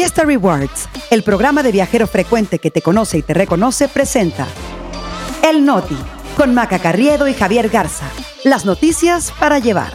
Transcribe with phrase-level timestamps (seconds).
[0.00, 4.46] Fiesta Rewards, el programa de viajero frecuente que te conoce y te reconoce, presenta
[5.46, 5.98] El Noti,
[6.38, 8.06] con Maca Carriedo y Javier Garza.
[8.42, 9.92] Las noticias para llevar.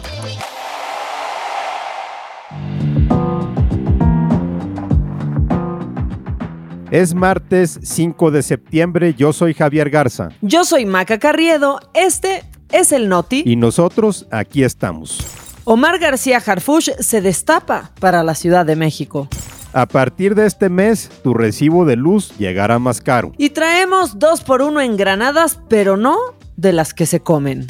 [6.92, 10.28] Es martes 5 de septiembre, yo soy Javier Garza.
[10.40, 13.42] Yo soy Maca Carriedo, este es el Noti.
[13.44, 15.18] Y nosotros aquí estamos.
[15.64, 19.28] Omar García Harfush se destapa para la Ciudad de México.
[19.76, 23.32] A partir de este mes, tu recibo de luz llegará más caro.
[23.36, 26.16] Y traemos dos por uno en granadas, pero no
[26.56, 27.66] de las que se comen.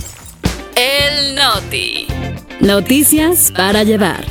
[0.76, 2.06] El Noti.
[2.60, 4.24] Noticias para llevar.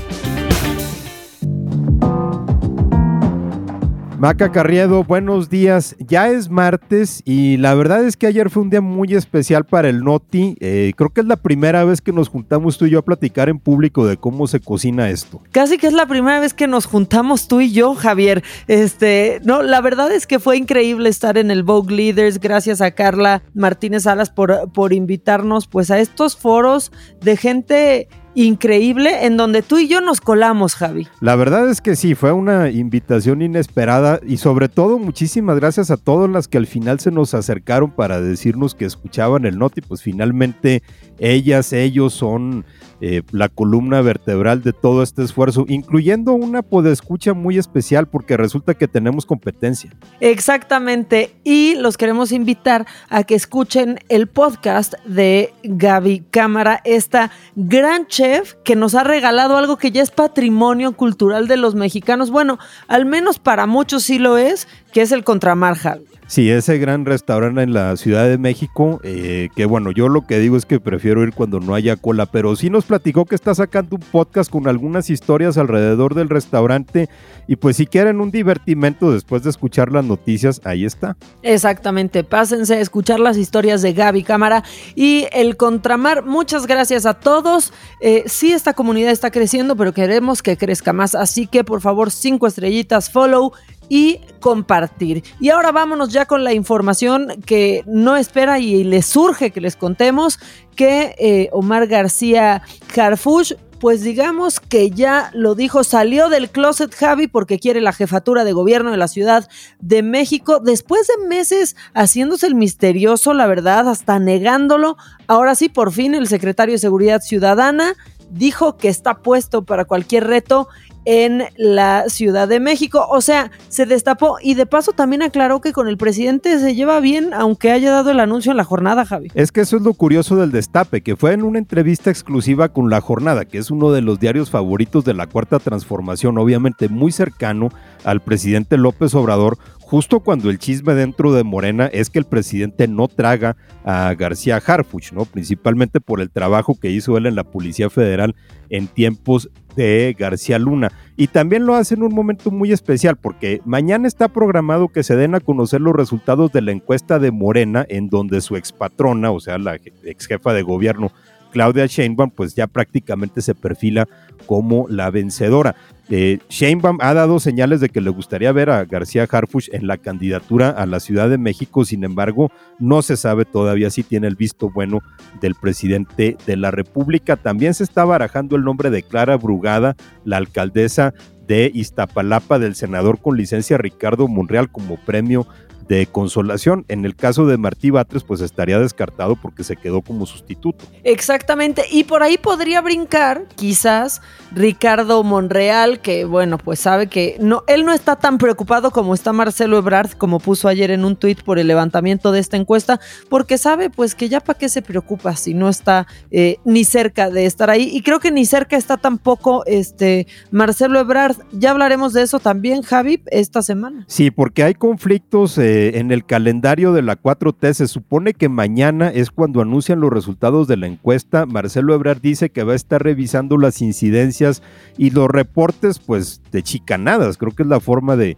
[4.26, 5.96] Maca Carriedo, buenos días.
[6.00, 9.88] Ya es martes y la verdad es que ayer fue un día muy especial para
[9.88, 10.58] el Noti.
[10.62, 13.50] Eh, creo que es la primera vez que nos juntamos tú y yo a platicar
[13.50, 15.44] en público de cómo se cocina esto.
[15.52, 18.44] Casi que es la primera vez que nos juntamos tú y yo, Javier.
[18.66, 22.40] Este, no, la verdad es que fue increíble estar en el Vogue Leaders.
[22.40, 29.26] Gracias a Carla Martínez Salas por, por invitarnos pues a estos foros de gente increíble
[29.26, 31.08] en donde tú y yo nos colamos, Javi.
[31.22, 35.98] La verdad es que sí, fue una invitación inesperada y sobre todo muchísimas gracias a
[35.98, 40.02] todas las que al final se nos acercaron para decirnos que escuchaban el Noti, pues
[40.02, 40.84] finalmente
[41.20, 42.66] ellas, ellos son
[43.02, 48.74] eh, la columna vertebral de todo este esfuerzo, incluyendo una podescucha muy especial porque resulta
[48.74, 49.92] que tenemos competencia.
[50.22, 58.08] Exactamente, y los queremos invitar a que escuchen el podcast de Gaby Cámara, esta gran
[58.08, 62.32] chef que nos ha regalado algo que ya es patrimonio cultural de los mexicanos.
[62.32, 65.98] Bueno, al menos para muchos sí lo es, que es el Contramarja.
[66.28, 70.40] Sí, ese gran restaurante en la Ciudad de México, eh, que bueno, yo lo que
[70.40, 73.54] digo es que prefiero ir cuando no haya cola, pero sí nos platicó que está
[73.54, 77.10] sacando un podcast con algunas historias alrededor del restaurante
[77.48, 81.16] y pues si quieren un divertimento después de escuchar las noticias, ahí está.
[81.44, 84.64] Exactamente, pásense a escuchar las historias de Gaby Cámara
[84.96, 86.26] y el Contramar.
[86.26, 87.72] Muchas gracias a todos.
[88.02, 92.10] Eh, sí, esta comunidad está creciendo, pero queremos que crezca más, así que por favor,
[92.10, 93.54] cinco estrellitas, follow
[93.90, 95.24] y compartir.
[95.40, 99.76] Y ahora vámonos ya con la información que no espera y les surge que les
[99.76, 100.40] contemos
[100.76, 102.62] que eh, Omar García
[102.96, 108.44] Harfush pues digamos que ya lo dijo, salió del closet Javi porque quiere la jefatura
[108.44, 109.48] de gobierno de la Ciudad
[109.80, 110.60] de México.
[110.60, 114.98] Después de meses haciéndose el misterioso, la verdad, hasta negándolo,
[115.28, 117.94] ahora sí, por fin el secretario de Seguridad Ciudadana
[118.32, 120.68] dijo que está puesto para cualquier reto
[121.06, 123.06] en la Ciudad de México.
[123.10, 127.00] O sea, se destapó y de paso también aclaró que con el presidente se lleva
[127.00, 129.32] bien, aunque haya dado el anuncio en la jornada, Javi.
[129.34, 132.90] Es que eso es lo curioso del destape, que fue en una entrevista exclusiva con
[132.90, 137.12] La Jornada, que es uno de los diarios favoritos de la Cuarta Transformación, obviamente muy
[137.12, 137.70] cercano
[138.04, 142.88] al presidente López Obrador, justo cuando el chisme dentro de Morena es que el presidente
[142.88, 145.26] no traga a García Harfuch, ¿no?
[145.26, 148.36] Principalmente por el trabajo que hizo él en la Policía Federal
[148.70, 150.92] en tiempos de García Luna.
[151.18, 155.16] Y también lo hace en un momento muy especial porque mañana está programado que se
[155.16, 159.40] den a conocer los resultados de la encuesta de Morena en donde su expatrona, o
[159.40, 161.12] sea, la ex jefa de gobierno,
[161.56, 164.10] Claudia Sheinbaum, pues ya prácticamente se perfila
[164.46, 165.74] como la vencedora.
[166.10, 169.96] Eh, Sheinbaum ha dado señales de que le gustaría ver a García Harfuch en la
[169.96, 174.36] candidatura a la Ciudad de México, sin embargo, no se sabe todavía si tiene el
[174.36, 175.00] visto bueno
[175.40, 177.38] del presidente de la República.
[177.38, 179.96] También se está barajando el nombre de Clara Brugada,
[180.26, 181.14] la alcaldesa
[181.48, 185.48] de Iztapalapa del senador con licencia Ricardo Monreal como premio
[185.88, 186.86] de consolación.
[186.88, 190.86] En el caso de Martí Batres, pues estaría descartado porque se quedó como sustituto.
[191.04, 194.22] Exactamente, y por ahí podría brincar quizás
[194.52, 199.34] Ricardo Monreal, que bueno, pues sabe que no, él no está tan preocupado como está
[199.34, 203.58] Marcelo Ebrard, como puso ayer en un tuit por el levantamiento de esta encuesta, porque
[203.58, 207.46] sabe pues que ya para qué se preocupa si no está eh, ni cerca de
[207.46, 211.36] estar ahí, y creo que ni cerca está tampoco este Marcelo Ebrard.
[211.52, 214.06] Ya hablaremos de eso también, Javi, esta semana.
[214.08, 215.58] Sí, porque hay conflictos.
[215.58, 220.12] Eh, en el calendario de la 4T se supone que mañana es cuando anuncian los
[220.12, 221.46] resultados de la encuesta.
[221.46, 224.62] Marcelo Ebrard dice que va a estar revisando las incidencias
[224.98, 228.38] y los reportes pues de chicanadas, creo que es la forma de,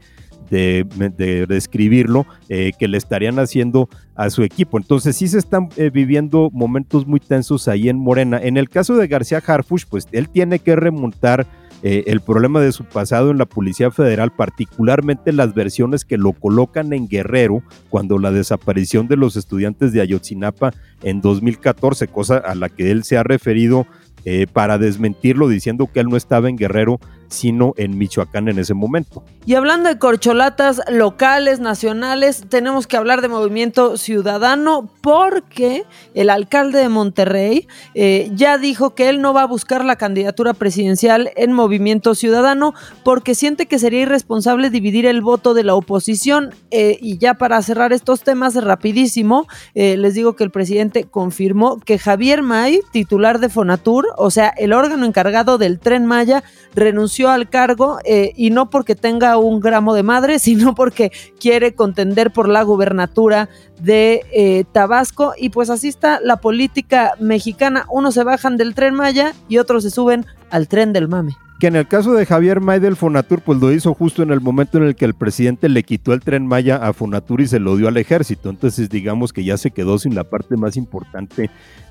[0.49, 4.77] de, describirlo, eh, que le estarían haciendo a su equipo.
[4.77, 8.39] Entonces sí se están eh, viviendo momentos muy tensos ahí en Morena.
[8.41, 11.45] En el caso de García Harfush, pues él tiene que remontar
[11.83, 16.33] eh, el problema de su pasado en la Policía Federal, particularmente las versiones que lo
[16.33, 22.55] colocan en Guerrero cuando la desaparición de los estudiantes de Ayotzinapa en 2014, cosa a
[22.55, 23.85] la que él se ha referido
[24.25, 28.73] eh, para desmentirlo diciendo que él no estaba en Guerrero sino en Michoacán en ese
[28.73, 29.23] momento.
[29.45, 36.79] Y hablando de corcholatas locales, nacionales, tenemos que hablar de movimiento ciudadano porque el alcalde
[36.79, 41.53] de Monterrey eh, ya dijo que él no va a buscar la candidatura presidencial en
[41.53, 46.53] movimiento ciudadano porque siente que sería irresponsable dividir el voto de la oposición.
[46.71, 51.79] Eh, y ya para cerrar estos temas rapidísimo, eh, les digo que el presidente confirmó
[51.79, 56.43] que Javier May, titular de Fonatur, o sea, el órgano encargado del tren Maya,
[56.75, 61.73] renunció al cargo eh, y no porque tenga un gramo de madre, sino porque quiere
[61.73, 63.49] contender por la gubernatura
[63.79, 65.33] de eh, Tabasco.
[65.37, 67.85] Y pues así está la política mexicana.
[67.89, 71.67] Unos se bajan del tren Maya y otros se suben al tren del mame que
[71.67, 74.77] en el caso de Javier May del Fonatur, pues lo hizo justo en el momento
[74.77, 77.75] en el que el presidente le quitó el tren Maya a Fonatur y se lo
[77.77, 78.49] dio al ejército.
[78.49, 81.49] Entonces, digamos que ya se quedó sin la parte más importante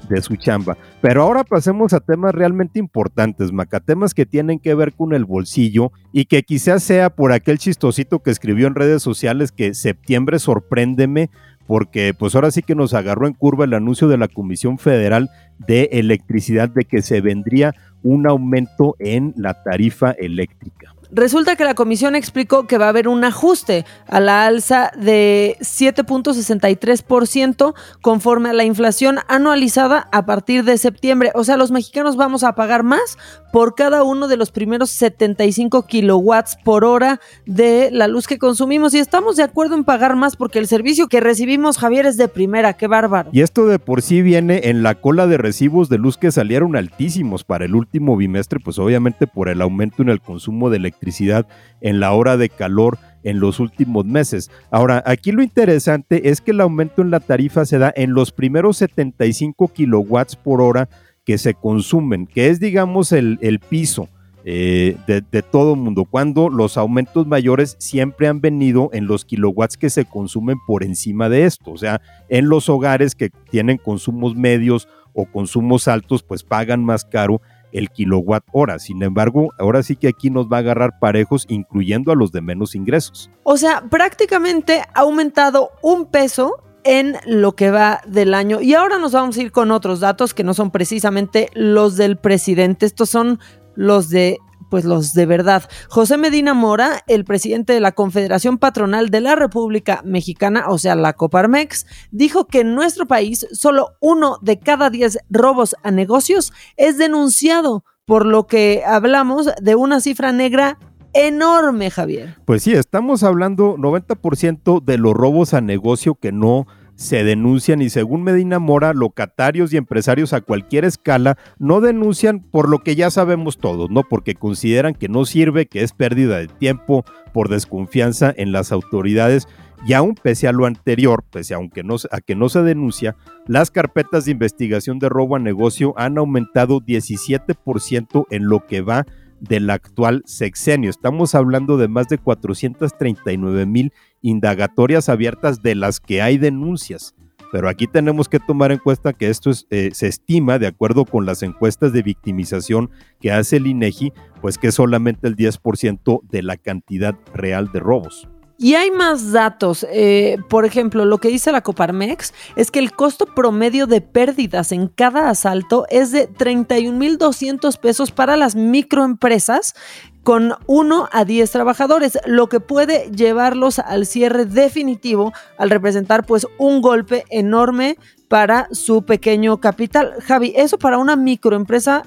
[0.09, 0.77] de su chamba.
[1.01, 5.25] Pero ahora pasemos a temas realmente importantes, Maca, temas que tienen que ver con el
[5.25, 10.39] bolsillo y que quizás sea por aquel chistosito que escribió en redes sociales que septiembre
[10.39, 11.31] sorpréndeme
[11.67, 15.31] porque pues ahora sí que nos agarró en curva el anuncio de la Comisión Federal
[15.59, 20.96] de Electricidad de que se vendría un aumento en la tarifa eléctrica.
[21.11, 25.57] Resulta que la comisión explicó que va a haber un ajuste a la alza de
[25.61, 31.31] 7.63% conforme a la inflación anualizada a partir de septiembre.
[31.35, 33.19] O sea, los mexicanos vamos a pagar más
[33.53, 38.95] por cada uno de los primeros 75 kilowatts por hora de la luz que consumimos.
[38.95, 42.29] Y estamos de acuerdo en pagar más porque el servicio que recibimos, Javier, es de
[42.29, 42.75] primera.
[42.75, 43.31] Qué bárbaro.
[43.33, 46.77] Y esto de por sí viene en la cola de recibos de luz que salieron
[46.77, 50.96] altísimos para el último bimestre, pues obviamente por el aumento en el consumo de electricidad
[50.97, 51.47] electricidad
[51.81, 54.51] en la hora de calor en los últimos meses.
[54.71, 58.33] Ahora, aquí lo interesante es que el aumento en la tarifa se da en los
[58.33, 60.89] primeros 75 kilowatts por hora
[61.25, 64.09] que se consumen, que es, digamos, el, piso.
[64.49, 69.77] Eh, de, de, todo mundo, cuando los aumentos mayores siempre han venido en los kilowatts
[69.77, 74.37] que se consumen por encima de esto, o sea, en los hogares que tienen consumos
[74.37, 77.41] medios o consumos altos, pues pagan más caro
[77.77, 78.79] el kilowatt hora.
[78.79, 82.41] Sin embargo, ahora sí que aquí nos va a agarrar parejos, incluyendo a los de
[82.41, 83.31] menos ingresos.
[83.43, 88.61] O sea, prácticamente ha aumentado un peso en lo que va del año.
[88.61, 92.17] Y ahora nos vamos a ir con otros datos que no son precisamente los del
[92.17, 92.87] presidente.
[92.87, 93.41] Estos son
[93.75, 94.39] los de
[94.71, 95.69] pues los de verdad.
[95.89, 100.95] José Medina Mora, el presidente de la Confederación Patronal de la República Mexicana, o sea,
[100.95, 106.53] la Coparmex, dijo que en nuestro país solo uno de cada diez robos a negocios
[106.77, 110.79] es denunciado, por lo que hablamos de una cifra negra
[111.13, 112.37] enorme, Javier.
[112.45, 116.67] Pues sí, estamos hablando 90% de los robos a negocio que no
[116.97, 122.69] se denuncian y según Medina Mora, locatarios y empresarios a cualquier escala no denuncian por
[122.69, 124.03] lo que ya sabemos todos, ¿no?
[124.03, 129.47] Porque consideran que no sirve, que es pérdida de tiempo, por desconfianza en las autoridades
[129.87, 133.15] y aún pese a lo anterior, pese aunque a que no se denuncia,
[133.47, 139.07] las carpetas de investigación de robo a negocio han aumentado 17% en lo que va
[139.41, 140.91] del actual sexenio.
[140.91, 143.93] Estamos hablando de más de 439 mil
[144.23, 147.15] indagatorias abiertas de las que hay denuncias.
[147.53, 151.27] Pero aquí tenemos que tomar en cuenta que esto eh, se estima, de acuerdo con
[151.27, 152.91] las encuestas de victimización
[153.21, 157.81] que hace el INEGI, pues que es solamente el 10% de la cantidad real de
[157.81, 158.29] robos.
[158.59, 159.87] Y hay más datos.
[159.91, 164.73] Eh, por ejemplo, lo que dice la Coparmex es que el costo promedio de pérdidas
[164.73, 169.75] en cada asalto es de 31.200 pesos para las microempresas
[170.23, 176.49] con 1 a 10 trabajadores, lo que puede llevarlos al cierre definitivo al representar pues
[176.59, 177.97] un golpe enorme
[178.27, 180.15] para su pequeño capital.
[180.23, 182.07] Javi, eso para una microempresa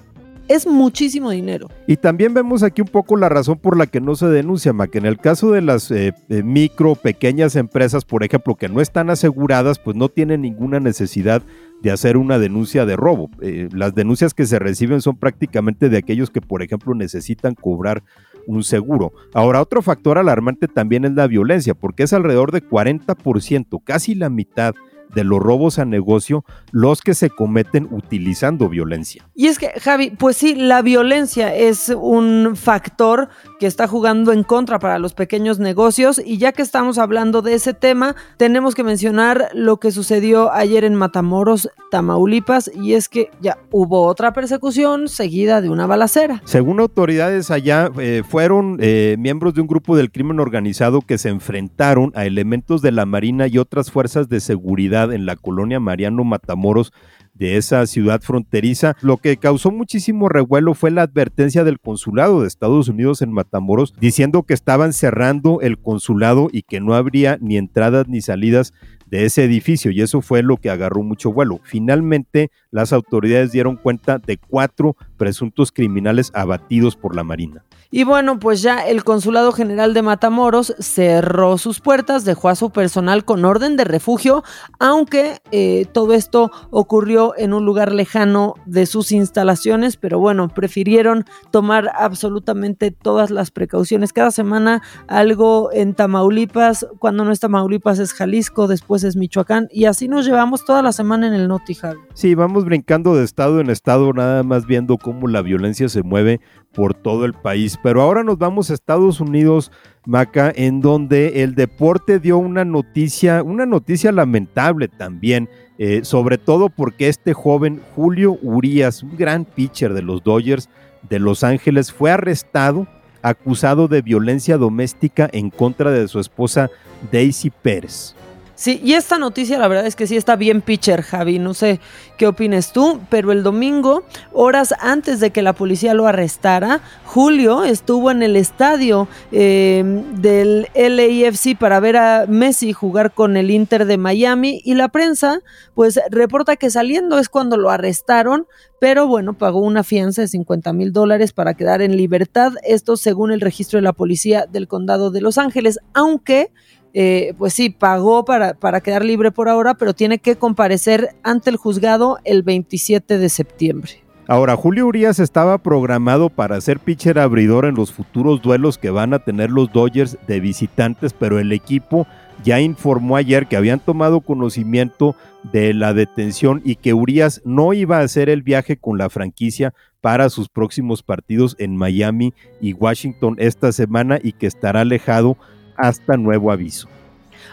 [0.50, 1.70] es muchísimo dinero.
[1.88, 4.98] Y también vemos aquí un poco la razón por la que no se denuncia, que
[4.98, 9.80] en el caso de las eh, micro, pequeñas empresas, por ejemplo, que no están aseguradas,
[9.80, 11.44] pues no tienen ninguna necesidad
[11.82, 13.30] de hacer una denuncia de robo.
[13.42, 18.04] Eh, las denuncias que se reciben son prácticamente de aquellos que, por ejemplo, necesitan cobrar
[18.48, 19.14] un seguro.
[19.34, 24.30] Ahora, otro factor alarmante también es la violencia, porque es alrededor de 40%, casi la
[24.30, 24.74] mitad
[25.14, 29.28] de los robos a negocio los que se cometen utilizando violencia.
[29.36, 34.44] Y es que, Javi, pues sí, la violencia es un factor que está jugando en
[34.44, 38.84] contra para los pequeños negocios y ya que estamos hablando de ese tema, tenemos que
[38.84, 45.08] mencionar lo que sucedió ayer en Matamoros, Tamaulipas, y es que ya hubo otra persecución
[45.08, 46.42] seguida de una balacera.
[46.46, 51.30] Según autoridades allá, eh, fueron eh, miembros de un grupo del crimen organizado que se
[51.30, 56.24] enfrentaron a elementos de la Marina y otras fuerzas de seguridad en la colonia Mariano
[56.24, 56.92] Matamoros
[57.34, 58.96] de esa ciudad fronteriza.
[59.02, 63.94] Lo que causó muchísimo revuelo fue la advertencia del consulado de Estados Unidos en Matamoros
[64.00, 68.74] diciendo que estaban cerrando el consulado y que no habría ni entradas ni salidas
[69.10, 71.60] de ese edificio y eso fue lo que agarró mucho vuelo.
[71.64, 77.64] Finalmente, las autoridades dieron cuenta de cuatro presuntos criminales abatidos por la Marina.
[77.92, 82.70] Y bueno, pues ya el Consulado General de Matamoros cerró sus puertas, dejó a su
[82.70, 84.44] personal con orden de refugio,
[84.78, 91.26] aunque eh, todo esto ocurrió en un lugar lejano de sus instalaciones, pero bueno, prefirieron
[91.50, 94.14] tomar absolutamente todas las precauciones.
[94.14, 99.86] Cada semana algo en Tamaulipas, cuando no es Tamaulipas es Jalisco, después es Michoacán, y
[99.86, 101.98] así nos llevamos toda la semana en el Notijal.
[102.14, 106.42] Sí, vamos brincando de estado en estado, nada más viendo cómo la violencia se mueve
[106.74, 107.80] por todo el país.
[107.82, 109.72] Pero ahora nos vamos a Estados Unidos,
[110.06, 116.70] Maca, en donde el deporte dio una noticia, una noticia lamentable también, eh, sobre todo
[116.70, 120.70] porque este joven Julio Urias, un gran pitcher de los Dodgers
[121.10, 122.88] de Los Ángeles, fue arrestado
[123.22, 126.70] acusado de violencia doméstica en contra de su esposa
[127.12, 128.16] Daisy Pérez.
[128.60, 131.40] Sí, y esta noticia la verdad es que sí está bien pitcher, Javi.
[131.40, 131.80] No sé
[132.18, 137.64] qué opines tú, pero el domingo, horas antes de que la policía lo arrestara, Julio
[137.64, 139.82] estuvo en el estadio eh,
[140.16, 145.40] del LAFC para ver a Messi jugar con el Inter de Miami y la prensa
[145.74, 148.46] pues reporta que saliendo es cuando lo arrestaron,
[148.82, 153.32] pero bueno, pagó una fianza de 50 mil dólares para quedar en libertad, esto según
[153.32, 156.52] el registro de la policía del condado de Los Ángeles, aunque
[156.94, 161.50] eh, pues sí, pagó para, para quedar libre por ahora, pero tiene que comparecer ante
[161.50, 164.04] el juzgado el 27 de septiembre.
[164.28, 169.16] Ahora, Julio Urias estaba programado para ser pitcher abridor en los futuros duelos que van
[169.16, 172.06] a tener los Dodgers de visitantes, pero el equipo
[172.44, 175.16] ya informó ayer que habían tomado conocimiento
[175.52, 179.74] de la detención y que Urias no iba a hacer el viaje con la franquicia
[180.00, 185.38] para sus próximos partidos en Miami y Washington esta semana y que estará alejado
[185.80, 186.88] hasta nuevo aviso.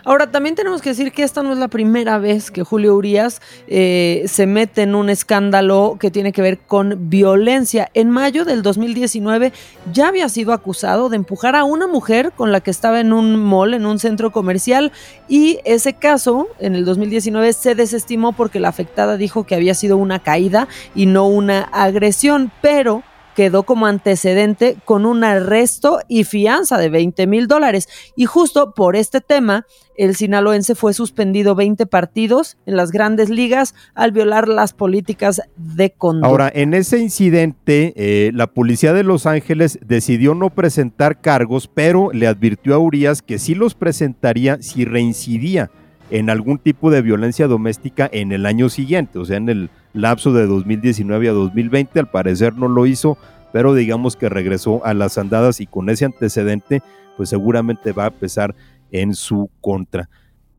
[0.07, 3.43] Ahora, también tenemos que decir que esta no es la primera vez que Julio Urias
[3.67, 7.91] eh, se mete en un escándalo que tiene que ver con violencia.
[7.93, 9.53] En mayo del 2019
[9.93, 13.35] ya había sido acusado de empujar a una mujer con la que estaba en un
[13.35, 14.93] mall, en un centro comercial,
[15.29, 19.97] y ese caso en el 2019 se desestimó porque la afectada dijo que había sido
[19.97, 23.03] una caída y no una agresión, pero
[23.37, 27.87] quedó como antecedente con un arresto y fianza de 20 mil dólares.
[28.17, 29.67] Y justo por este tema,
[29.97, 35.91] el sinaloense fue suspendido 20 partidos en las grandes ligas al violar las políticas de
[35.91, 36.29] conducta.
[36.29, 42.11] Ahora, en ese incidente, eh, la policía de Los Ángeles decidió no presentar cargos, pero
[42.13, 45.71] le advirtió a Urias que sí los presentaría si reincidía
[46.11, 50.33] en algún tipo de violencia doméstica en el año siguiente, o sea, en el lapso
[50.33, 53.19] de 2019 a 2020, al parecer no lo hizo,
[53.53, 56.83] pero digamos que regresó a las andadas y con ese antecedente,
[57.17, 58.55] pues seguramente va a pesar
[58.93, 60.09] en su contra.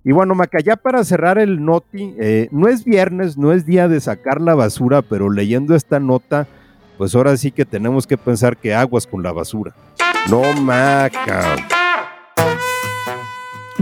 [0.04, 3.88] Y bueno, Maca, ya para cerrar el noti, eh, no es viernes, no es día
[3.88, 6.48] de sacar la basura, pero leyendo esta nota,
[6.98, 9.75] pues ahora sí que tenemos que pensar que aguas con la basura.
[10.30, 11.76] No, Maca.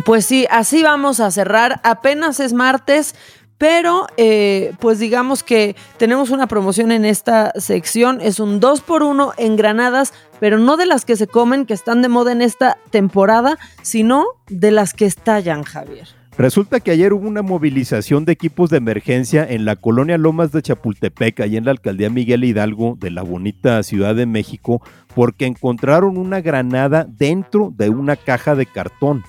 [0.03, 1.79] Pues sí, así vamos a cerrar.
[1.83, 3.15] Apenas es martes,
[3.57, 8.19] pero eh, pues digamos que tenemos una promoción en esta sección.
[8.21, 11.73] Es un 2 por 1 en granadas, pero no de las que se comen, que
[11.73, 16.07] están de moda en esta temporada, sino de las que estallan, Javier.
[16.37, 20.61] Resulta que ayer hubo una movilización de equipos de emergencia en la colonia Lomas de
[20.61, 24.81] Chapultepec, y en la alcaldía Miguel Hidalgo de la bonita Ciudad de México,
[25.15, 29.23] porque encontraron una granada dentro de una caja de cartón.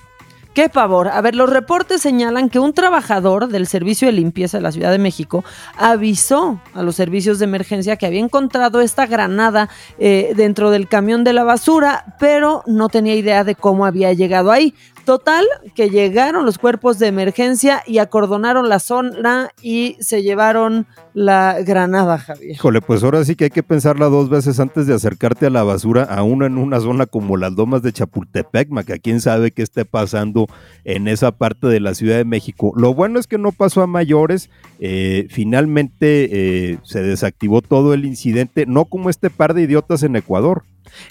[0.57, 1.09] Qué pavor.
[1.09, 4.89] A ver, los reportes señalan que un trabajador del servicio de limpieza de la Ciudad
[4.89, 5.45] de México
[5.77, 11.23] avisó a los servicios de emergencia que había encontrado esta granada eh, dentro del camión
[11.23, 14.73] de la basura, pero no tenía idea de cómo había llegado ahí.
[15.07, 21.61] Total, que llegaron los cuerpos de emergencia y acordonaron la zona y se llevaron la
[21.61, 22.51] granada, Javier.
[22.51, 25.63] Híjole, pues ahora sí que hay que pensarla dos veces antes de acercarte a la
[25.63, 29.85] basura, aún en una zona como las domas de Chapultepec, que quién sabe qué esté
[29.85, 30.47] pasando
[30.83, 32.73] en esa parte de la Ciudad de México.
[32.75, 34.49] Lo bueno es que no pasó a mayores,
[34.81, 36.27] eh, finalmente
[36.73, 40.63] eh, se desactivó todo el incidente, no como este par de idiotas en Ecuador.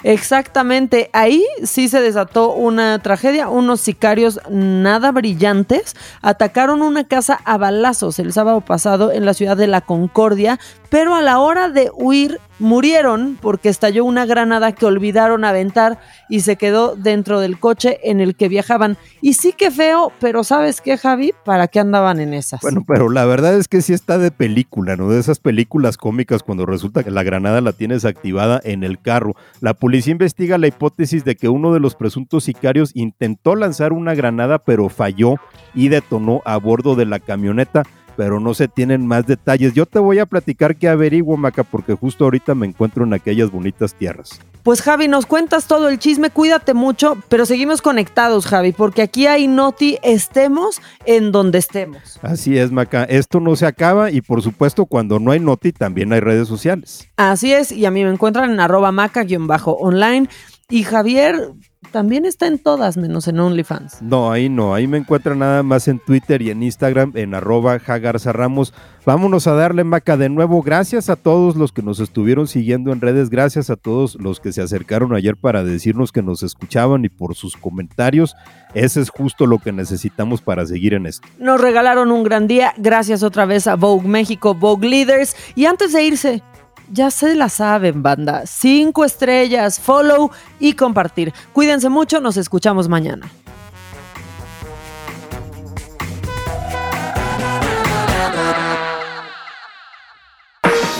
[0.03, 3.49] Exactamente, ahí sí se desató una tragedia.
[3.49, 9.57] Unos sicarios nada brillantes atacaron una casa a balazos el sábado pasado en la ciudad
[9.57, 14.85] de La Concordia, pero a la hora de huir murieron porque estalló una granada que
[14.85, 15.99] olvidaron aventar
[16.29, 18.97] y se quedó dentro del coche en el que viajaban.
[19.21, 21.33] Y sí que feo, pero ¿sabes qué, Javi?
[21.45, 22.61] ¿Para qué andaban en esas?
[22.61, 25.09] Bueno, pero la verdad es que sí está de película, ¿no?
[25.09, 29.35] De esas películas cómicas cuando resulta que la granada la tienes activada en el carro.
[29.61, 34.15] La policía investiga la hipótesis de que uno de los presuntos sicarios intentó lanzar una
[34.15, 35.35] granada pero falló
[35.73, 37.83] y detonó a bordo de la camioneta
[38.17, 39.73] pero no se tienen más detalles.
[39.73, 43.51] Yo te voy a platicar qué averiguo, Maca, porque justo ahorita me encuentro en aquellas
[43.51, 44.41] bonitas tierras.
[44.63, 49.25] Pues Javi, nos cuentas todo el chisme, cuídate mucho, pero seguimos conectados, Javi, porque aquí
[49.27, 52.19] hay Noti, estemos en donde estemos.
[52.21, 56.11] Así es, Maca, esto no se acaba y por supuesto cuando no hay Noti también
[56.11, 57.07] hay redes sociales.
[57.15, 60.27] Así es, y a mí me encuentran en arroba maca-online.
[60.69, 61.53] Y Javier,
[61.93, 64.01] también está en todas menos en OnlyFans.
[64.01, 67.79] No, ahí no, ahí me encuentran nada más en Twitter y en Instagram en arroba
[67.79, 68.73] Jagarza Ramos.
[69.05, 70.61] Vámonos a darle maca de nuevo.
[70.61, 74.51] Gracias a todos los que nos estuvieron siguiendo en redes, gracias a todos los que
[74.51, 78.35] se acercaron ayer para decirnos que nos escuchaban y por sus comentarios.
[78.73, 81.25] Ese es justo lo que necesitamos para seguir en esto.
[81.39, 85.33] Nos regalaron un gran día, gracias otra vez a Vogue México, Vogue Leaders.
[85.55, 86.43] Y antes de irse,
[86.91, 88.43] ya se la saben, banda.
[88.45, 91.33] Cinco estrellas, follow y compartir.
[91.53, 93.29] Cuídense mucho, nos escuchamos mañana.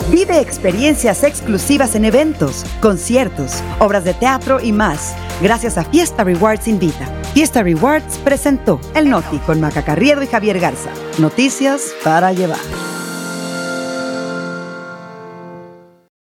[0.09, 6.67] Vive experiencias exclusivas en eventos, conciertos, obras de teatro y más, gracias a Fiesta Rewards
[6.67, 7.05] Invita.
[7.33, 10.89] Fiesta Rewards presentó El Noti con Maca Carriedo y Javier Garza.
[11.19, 12.96] Noticias para llevar.